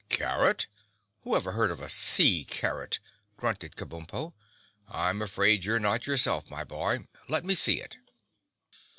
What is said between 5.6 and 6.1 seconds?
you're not